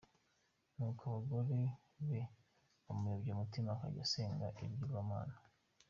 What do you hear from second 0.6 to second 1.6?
Nuko abagore